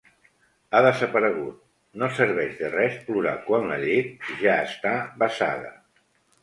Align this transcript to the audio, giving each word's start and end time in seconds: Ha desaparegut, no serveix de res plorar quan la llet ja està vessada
Ha 0.71 0.79
desaparegut, 0.85 1.59
no 2.03 2.09
serveix 2.21 2.57
de 2.63 2.73
res 2.77 2.99
plorar 3.11 3.35
quan 3.51 3.71
la 3.75 3.81
llet 3.87 4.35
ja 4.43 4.59
està 4.71 4.97
vessada 5.25 5.73